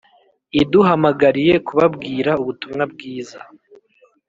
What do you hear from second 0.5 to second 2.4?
Iduhamagariye kubabwira